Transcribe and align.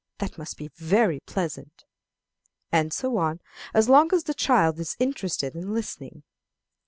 That 0.17 0.35
must 0.35 0.57
be 0.57 0.69
very 0.69 1.19
pleasant." 1.19 1.85
And 2.71 2.91
so 2.91 3.17
on, 3.19 3.39
as 3.71 3.87
long 3.87 4.11
as 4.15 4.23
the 4.23 4.33
child 4.33 4.79
is 4.79 4.95
interested 4.99 5.53
in 5.55 5.75
listening. 5.75 6.23